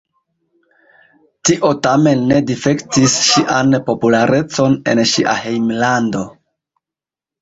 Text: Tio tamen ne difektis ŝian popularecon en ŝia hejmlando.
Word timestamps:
Tio 1.49 1.69
tamen 1.87 2.23
ne 2.31 2.39
difektis 2.49 3.17
ŝian 3.27 3.77
popularecon 3.91 4.79
en 4.95 5.03
ŝia 5.15 5.37
hejmlando. 5.45 6.25